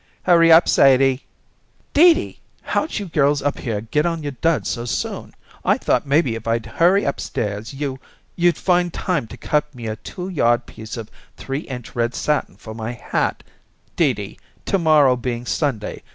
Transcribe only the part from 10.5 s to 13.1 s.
piece of three inch red satin for my